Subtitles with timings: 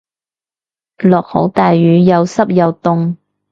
[1.03, 3.17] 落好大雨又濕又凍